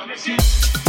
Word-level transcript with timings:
Promises. 0.00 0.79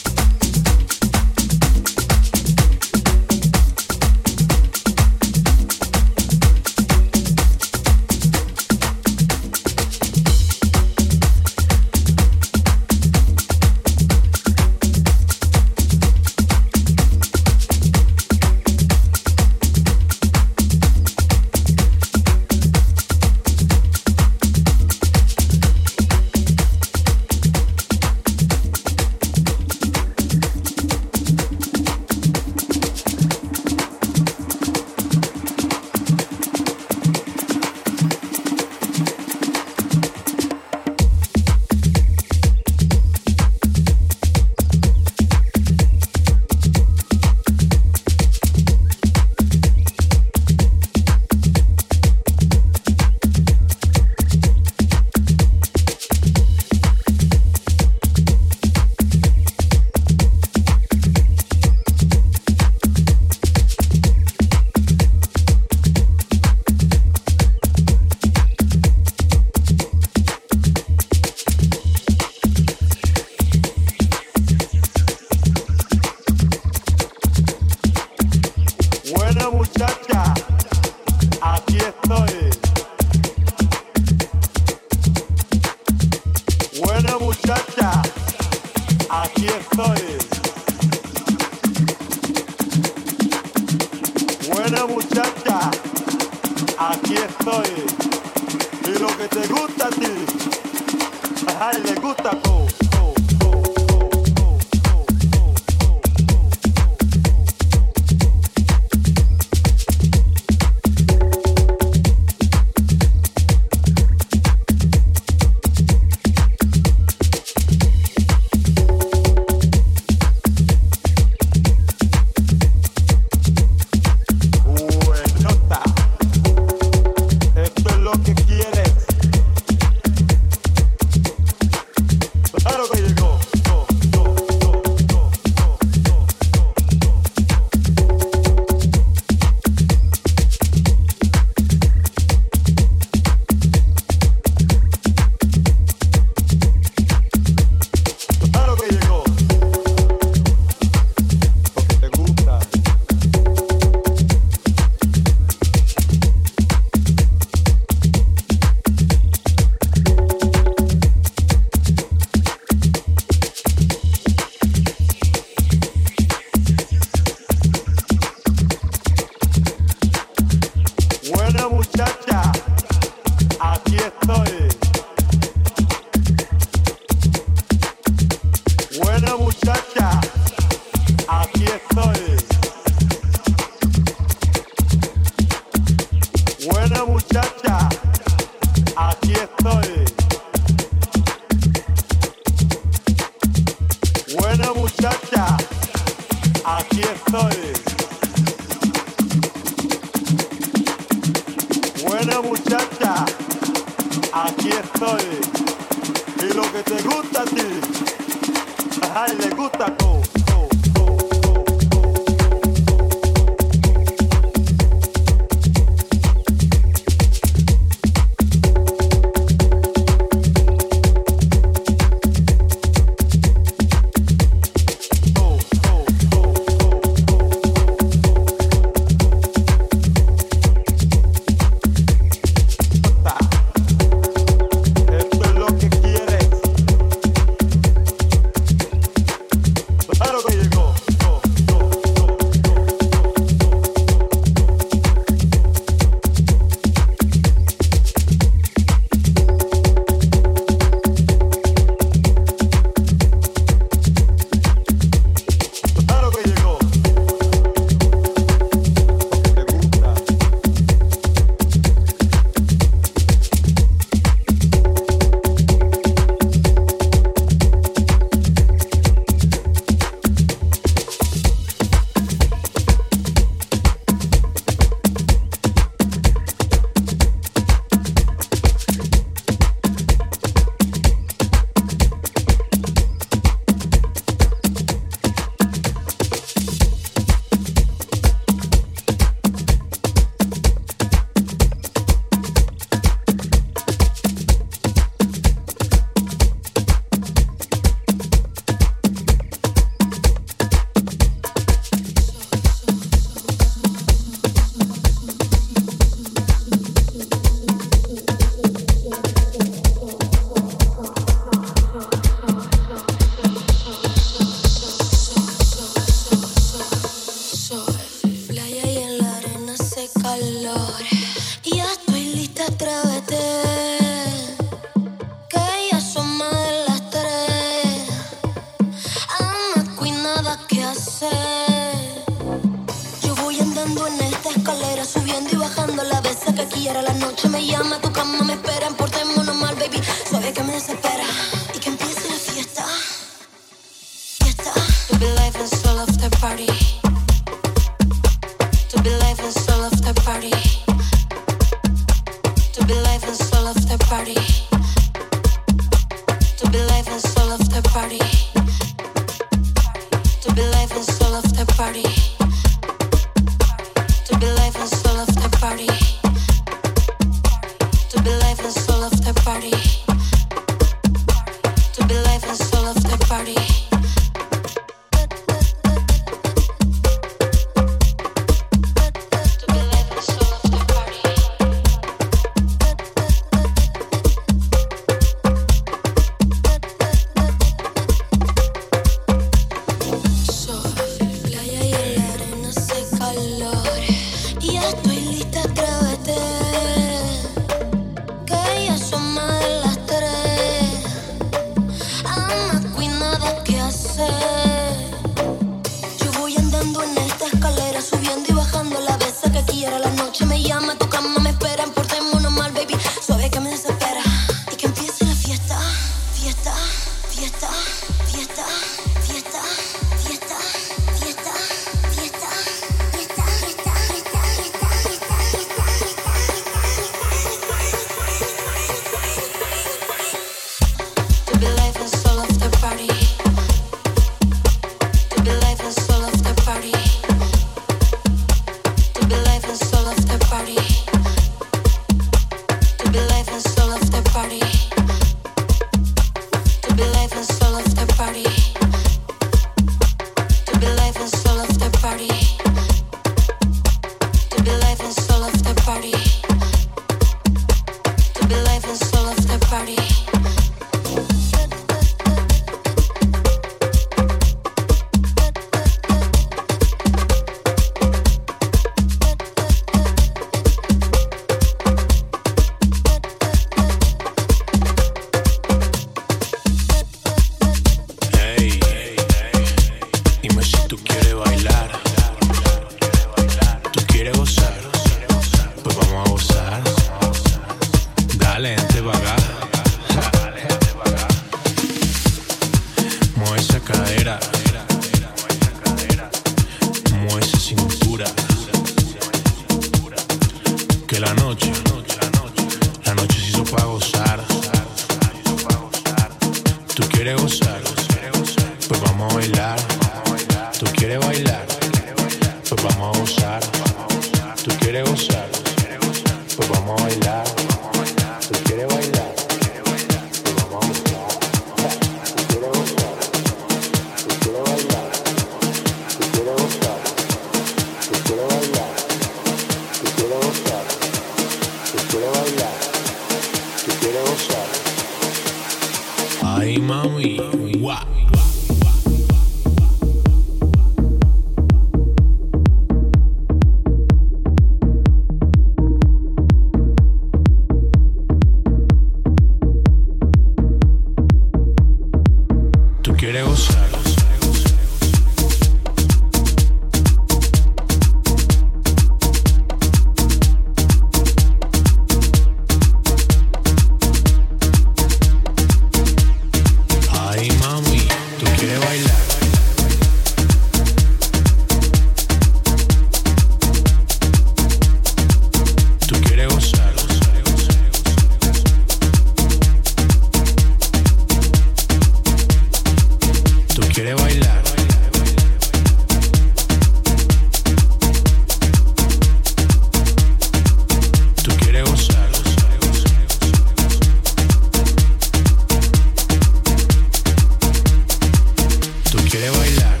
Como 599.33 600.00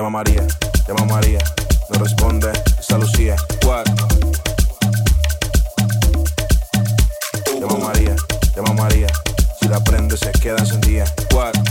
llama 0.00 0.10
María, 0.10 0.46
llama 0.88 1.04
María. 1.04 1.38
No 1.90 2.02
responde, 2.02 2.50
esa 2.78 2.96
Lucía. 2.96 3.36
What? 3.66 3.84
Llama 7.60 7.76
María, 7.84 8.16
llama 8.56 8.72
María. 8.72 9.08
Si 9.60 9.68
la 9.68 9.78
prende 9.84 10.16
se 10.16 10.32
queda 10.32 10.56
encendida. 10.56 11.04
What? 11.34 11.69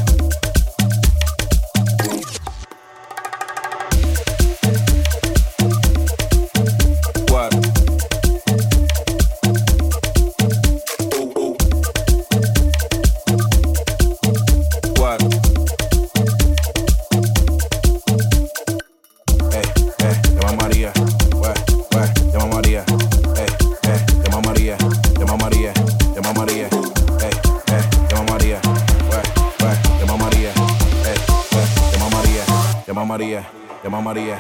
María. 34.10 34.40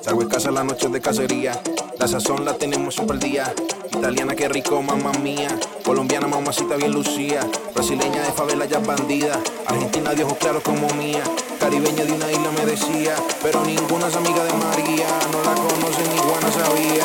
Salgo 0.00 0.22
de 0.22 0.28
casa 0.28 0.48
en 0.48 0.56
las 0.56 0.64
noches 0.64 0.90
de 0.90 1.00
cacería. 1.00 1.62
La 2.00 2.08
sazón 2.08 2.44
la 2.44 2.54
tenemos 2.54 2.96
siempre 2.96 3.14
al 3.14 3.20
día. 3.20 3.54
Italiana, 3.92 4.34
qué 4.34 4.48
rico, 4.48 4.82
mamá 4.82 5.12
mía. 5.22 5.56
Colombiana, 5.84 6.26
mamacita 6.26 6.74
bien 6.74 6.90
lucía. 6.90 7.46
Brasileña 7.72 8.22
de 8.22 8.32
favela, 8.32 8.64
ya 8.64 8.80
bandida. 8.80 9.38
Argentina 9.68 10.12
de 10.14 10.24
ojos 10.24 10.38
claros 10.38 10.64
como 10.64 10.88
mía. 10.94 11.22
Caribeña 11.60 12.04
de 12.04 12.12
una 12.12 12.28
isla 12.28 12.50
me 12.50 12.66
decía. 12.66 13.14
Pero 13.40 13.64
ninguna 13.64 14.08
es 14.08 14.16
amiga 14.16 14.42
de 14.42 14.52
María. 14.52 15.06
No 15.30 15.44
la 15.44 15.54
conoce 15.54 16.02
ni 16.10 16.18
Juana 16.18 16.50
sabía. 16.50 17.04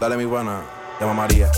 Dale 0.00 0.16
mi 0.16 0.24
buena, 0.24 0.62
llama 0.98 1.14
María. 1.14 1.48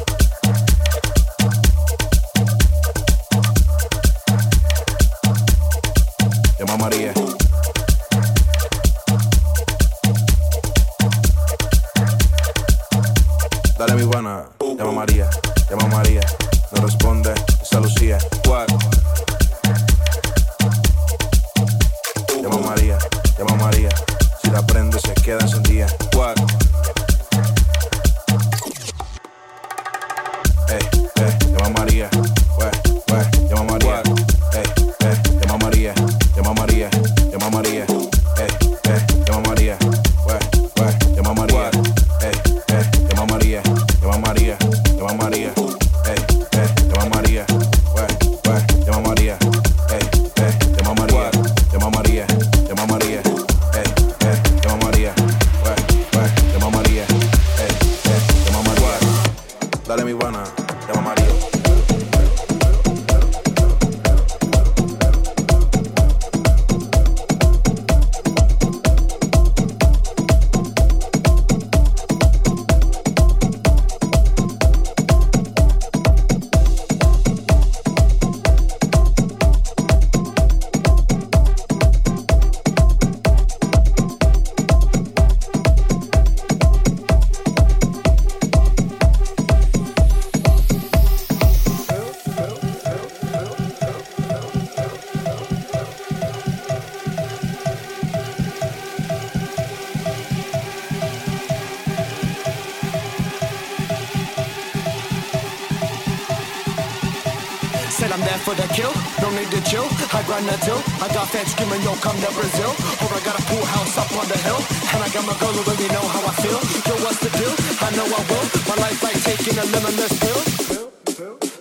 For 108.42 108.54
the 108.54 108.66
kill, 108.74 108.90
no 109.22 109.30
need 109.30 109.50
to 109.54 109.60
chill. 109.70 109.86
I 110.10 110.22
grind 110.26 110.46
that 110.50 110.58
till. 110.66 110.78
I 110.98 111.06
got 111.14 111.30
fans 111.30 111.54
screaming, 111.54 111.82
yo, 111.86 111.94
come 112.02 112.18
to 112.18 112.30
Brazil. 112.34 112.74
Or 113.02 113.08
I 113.14 113.20
got 113.22 113.38
a 113.38 113.42
pool 113.46 113.62
house 113.62 113.94
up 113.98 114.10
on 114.18 114.26
the 114.26 114.38
hill. 114.42 114.58
And 114.90 114.98
I 114.98 115.08
got 115.14 115.22
my 115.22 115.36
girl 115.38 115.54
who 115.54 115.62
really 115.62 115.86
know 115.94 116.02
how 116.10 116.22
I 116.26 116.34
feel. 116.42 116.58
Yo, 116.58 116.94
what's 117.06 117.22
the 117.22 117.30
deal? 117.38 117.54
I 117.78 117.88
know 117.94 118.06
I 118.06 118.20
will. 118.26 118.46
My 118.66 118.76
life 118.82 118.98
like 119.02 119.18
taking 119.22 119.56
a 119.58 119.64
limitless 119.70 120.14
pill. 120.18 120.40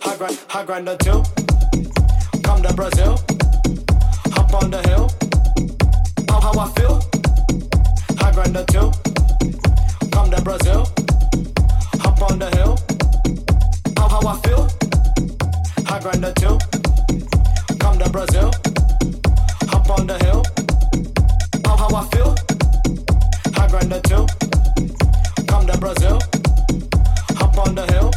I 0.09 0.17
grind, 0.17 0.37
I 0.49 0.61
grind 0.65 0.87
the 0.87 0.95
till. 0.97 1.21
Come 2.41 2.61
to 2.65 2.73
Brazil. 2.73 3.13
Hop 4.33 4.53
on 4.57 4.71
the 4.73 4.81
hill. 4.89 5.05
How, 6.29 6.41
how 6.41 6.55
I 6.57 6.67
feel? 6.77 6.97
I 8.25 8.31
grind 8.33 8.55
the 8.57 8.65
till. 8.73 8.89
Come 10.09 10.31
to 10.33 10.41
Brazil. 10.41 10.89
Hop 12.01 12.21
on 12.25 12.39
the 12.39 12.49
hill. 12.57 12.73
How, 13.97 14.07
how 14.09 14.23
I 14.25 14.35
feel? 14.41 14.65
I 15.93 15.99
grind 15.99 16.23
the 16.23 16.33
till. 16.33 16.70
Brazil. 18.11 18.51
Hop 19.69 19.89
on 19.89 20.05
the 20.05 20.17
hill. 20.25 20.43
How, 21.65 21.77
how 21.77 21.95
I 21.95 22.05
feel? 22.09 22.35
I 23.57 23.67
grind 23.69 24.03
till. 24.03 24.27
Come 25.47 25.65
to 25.67 25.77
Brazil. 25.77 26.19
Hop 27.37 27.57
on 27.57 27.75
the 27.75 27.85
hill. 27.93 28.11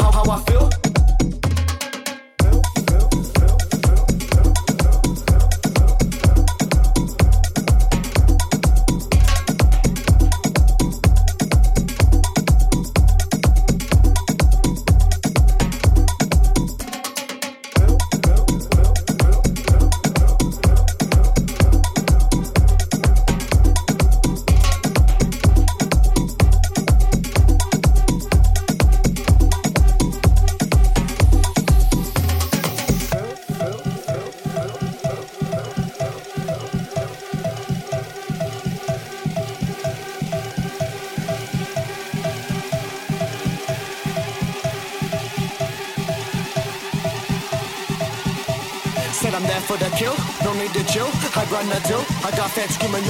How, 0.00 0.12
how 0.12 0.30
I 0.30 0.40
feel? 0.44 0.77
Fetch 52.58 52.82
woman 52.82 53.07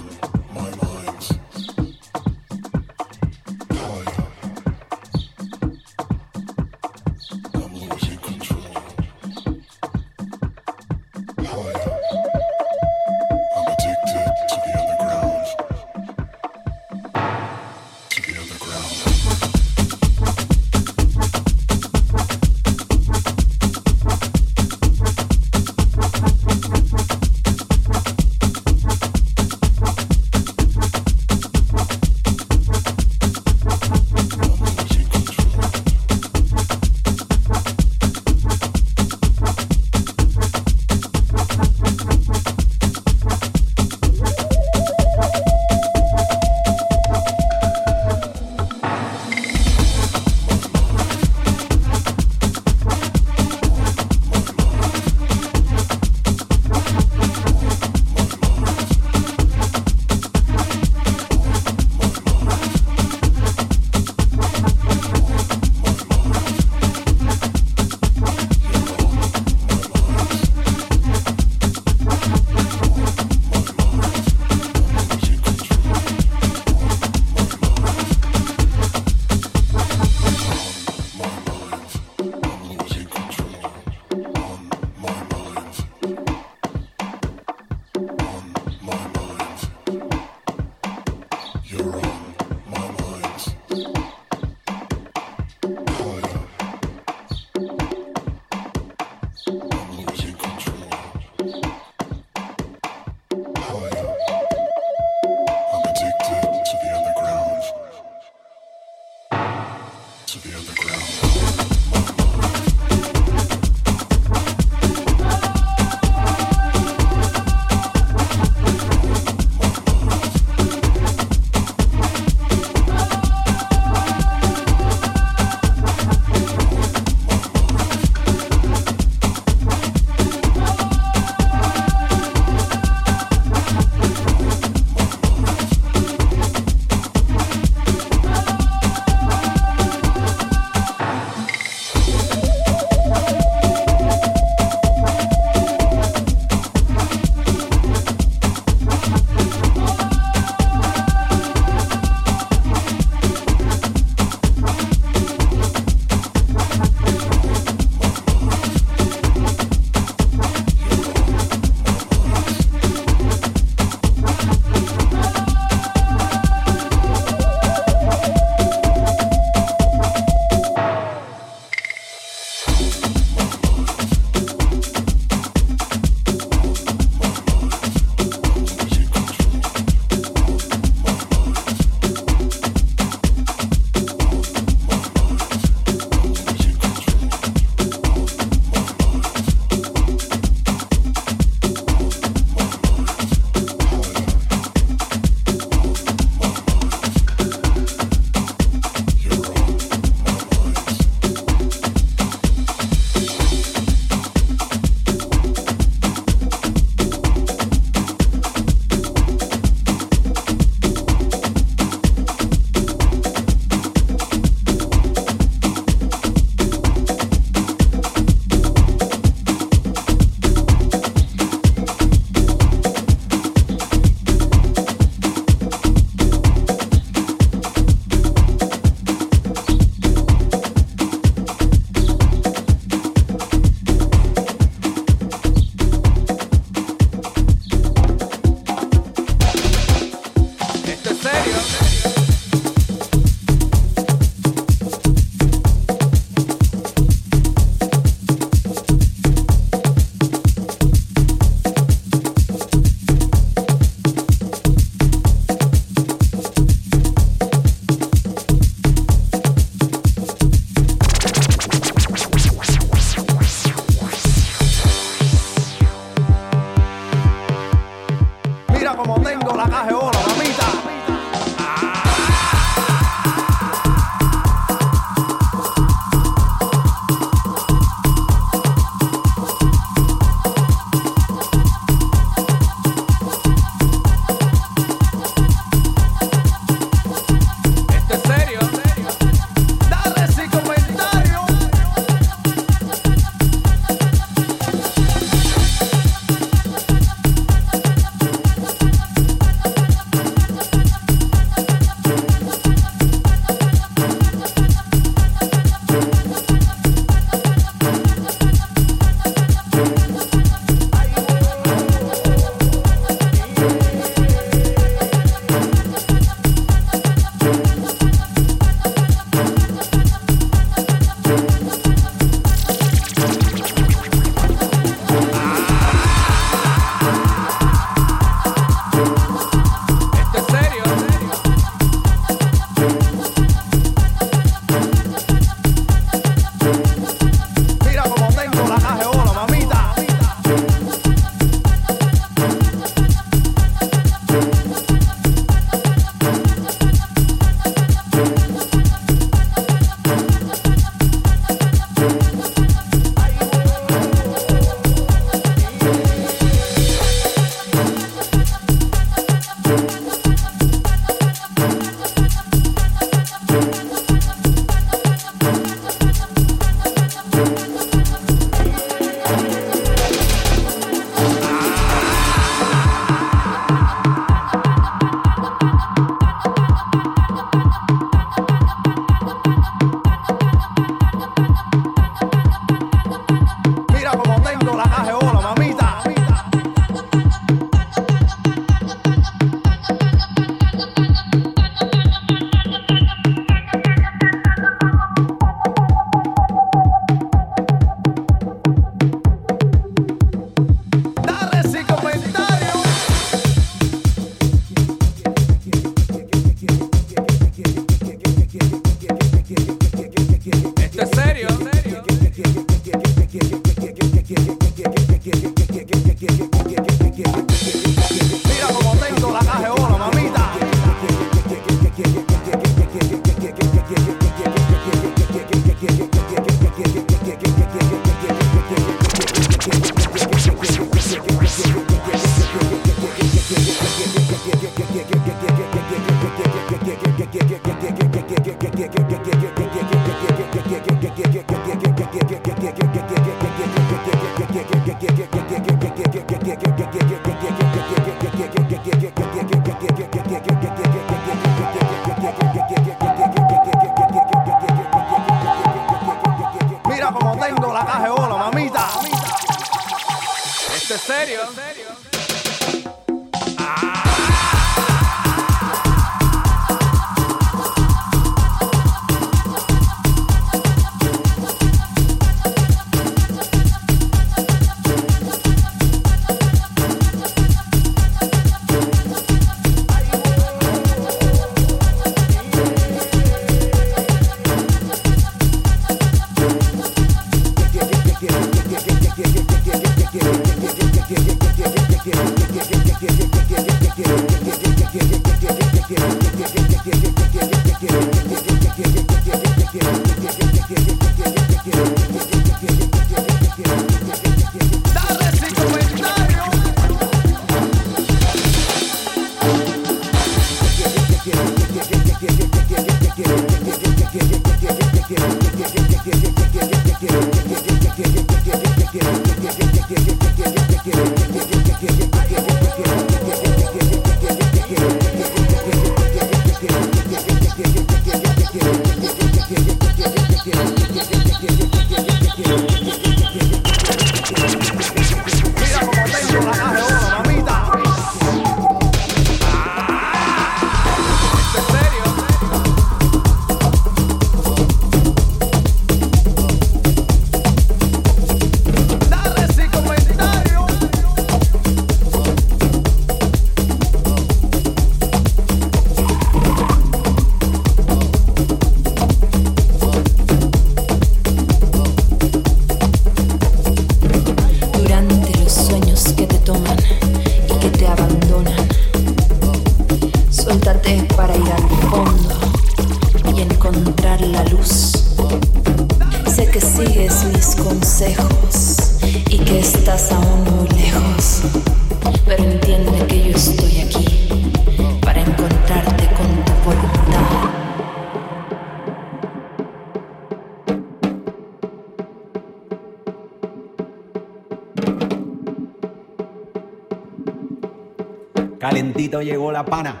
pana, 599.64 600.00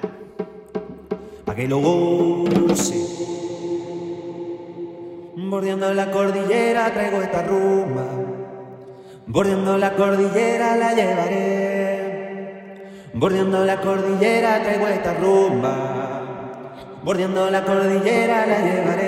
para 1.44 1.56
que 1.56 1.68
lo 1.68 1.78
goce. 1.78 3.06
Bordeando 5.36 5.92
la 5.94 6.10
cordillera 6.10 6.92
traigo 6.92 7.22
esta 7.22 7.42
rumba, 7.42 8.04
bordeando 9.26 9.78
la 9.78 9.94
cordillera 9.94 10.76
la 10.76 10.94
llevaré. 10.94 11.80
Bordeando 13.12 13.64
la 13.64 13.80
cordillera 13.80 14.62
traigo 14.62 14.86
esta 14.86 15.14
rumba, 15.14 16.74
bordeando 17.02 17.50
la 17.50 17.64
cordillera 17.64 18.46
la 18.46 18.58
llevaré. 18.60 18.99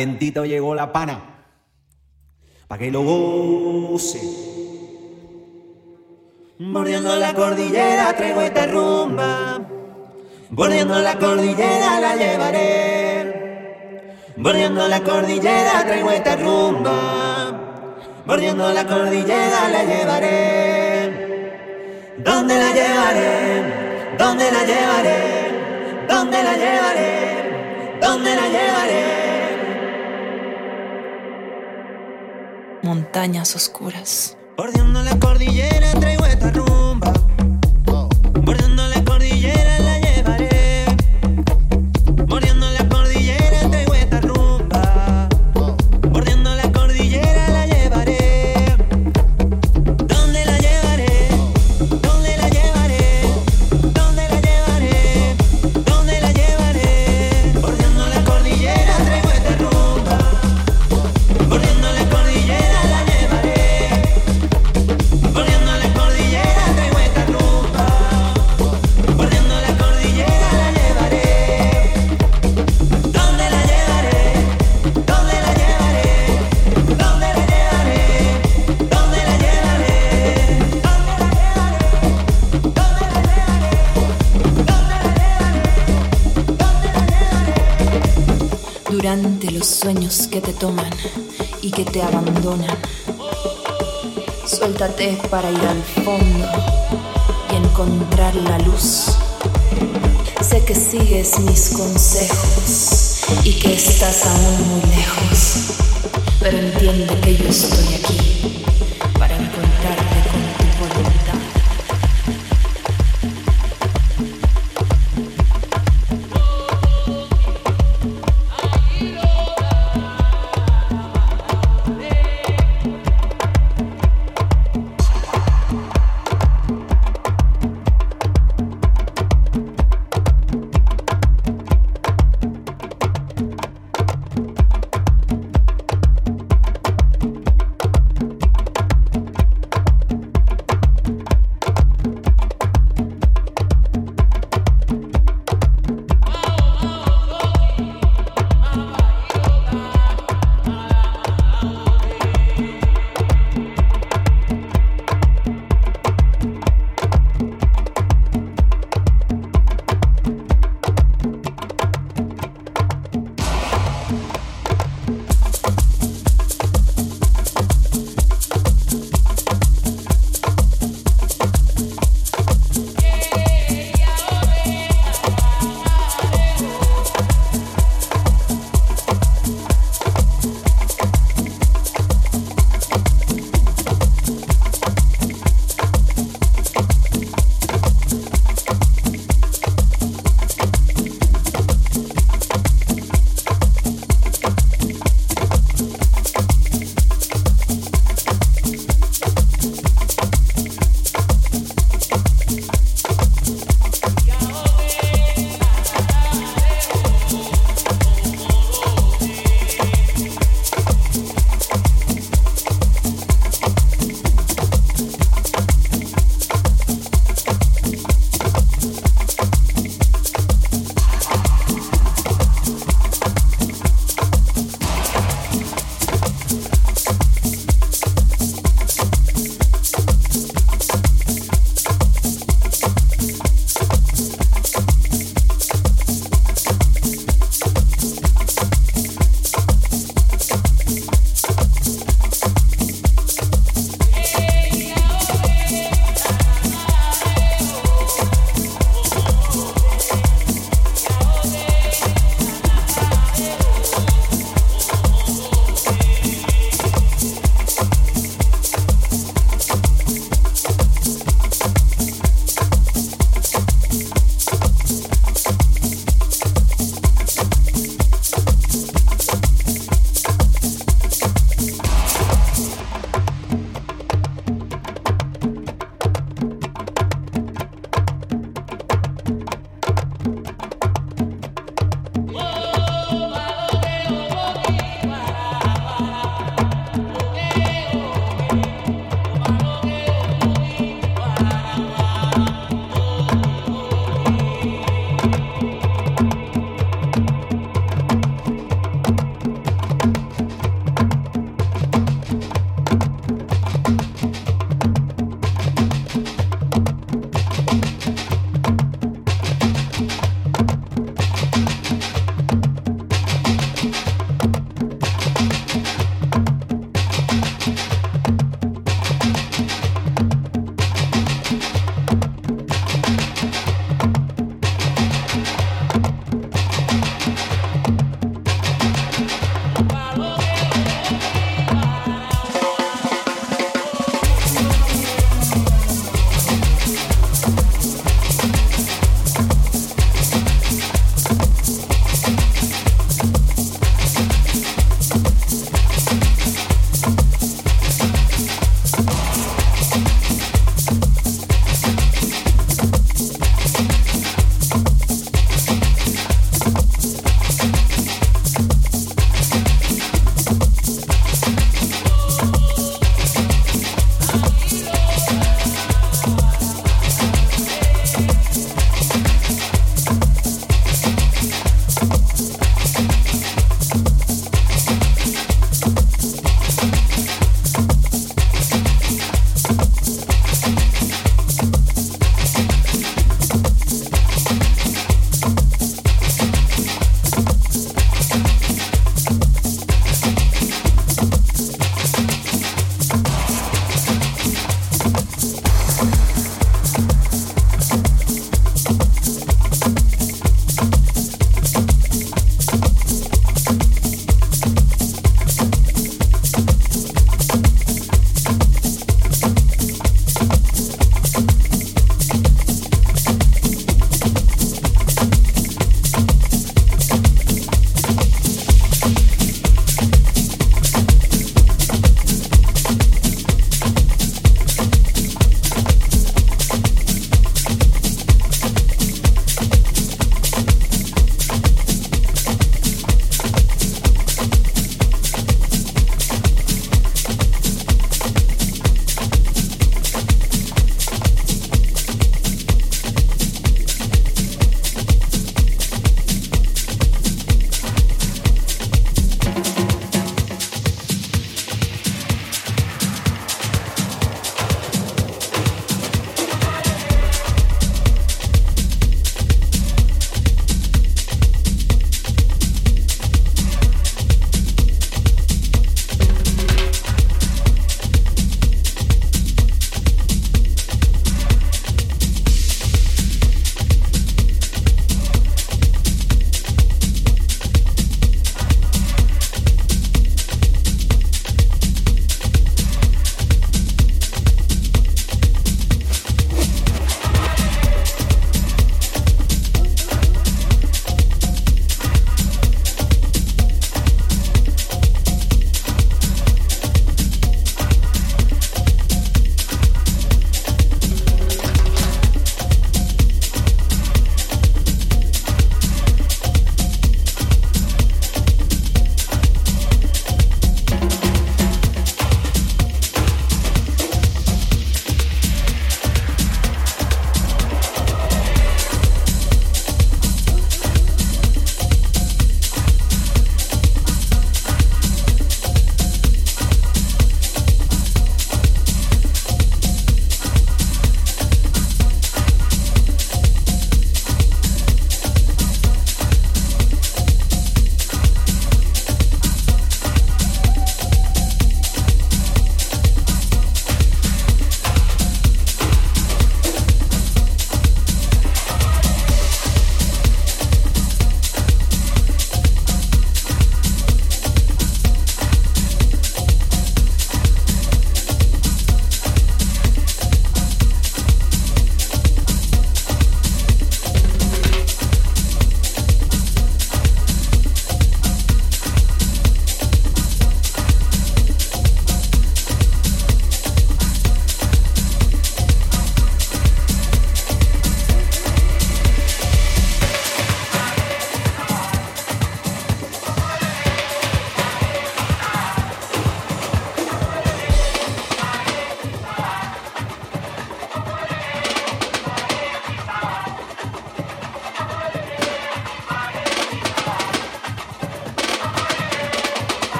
Calentito 0.00 0.46
llegó 0.46 0.74
la 0.74 0.90
pana. 0.94 1.20
Pa' 2.68 2.78
que 2.78 2.90
lo 2.90 3.02
goce. 3.02 4.18
Bordeando 6.58 7.16
la 7.16 7.34
cordillera 7.34 8.16
traigo 8.16 8.40
esta 8.40 8.66
rumba. 8.66 9.60
Bordeando 10.48 11.00
la 11.00 11.18
cordillera 11.18 12.00
la 12.00 12.16
llevaré. 12.16 13.76
Bordeando 14.38 14.88
la 14.88 15.00
cordillera 15.02 15.84
traigo 15.84 16.10
esta 16.12 16.36
rumba. 16.36 17.52
Bordeando 18.24 18.72
la 18.72 18.86
cordillera 18.86 19.68
la 19.68 19.84
llevaré. 19.84 21.10
¿Dónde 22.24 22.54
la 22.54 22.72
llevaré? 22.72 24.16
¿Dónde 24.16 24.50
la 24.50 24.64
llevaré? 24.64 25.18
¿Dónde 26.08 26.42
la 26.42 26.54
llevaré? 26.54 28.00
¿Dónde 28.00 28.34
la 28.34 28.48
llevaré? 28.48 29.19
Montañas 32.90 33.54
oscuras. 33.54 34.36
La 35.04 35.16
cordillera 35.20 35.92
que 90.40 90.52
te 90.52 90.58
toman 90.58 90.90
y 91.60 91.70
que 91.70 91.84
te 91.84 92.02
abandonan. 92.02 92.78
Suéltate 94.46 95.18
para 95.30 95.50
ir 95.50 95.60
al 95.60 95.82
fondo 96.04 96.46
y 97.52 97.56
encontrar 97.56 98.34
la 98.36 98.58
luz. 98.60 99.16
Sé 100.40 100.64
que 100.64 100.74
sigues 100.74 101.38
mis 101.40 101.70
consejos 101.70 103.22
y 103.44 103.52
que 103.54 103.74
estás 103.74 104.24
aún 104.26 104.68
muy 104.68 104.96
lejos, 104.96 105.74
pero 106.40 106.58
entiende 106.58 107.20
que 107.20 107.36
yo 107.36 107.48
estoy 107.48 107.94
aquí 107.94 108.69